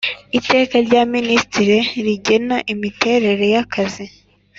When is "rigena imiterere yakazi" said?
2.05-4.05